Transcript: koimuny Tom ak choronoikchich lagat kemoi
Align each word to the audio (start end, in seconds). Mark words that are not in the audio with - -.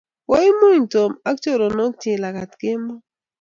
koimuny 0.29 0.81
Tom 0.93 1.11
ak 1.29 1.35
choronoikchich 1.43 2.21
lagat 2.23 2.51
kemoi 2.59 3.01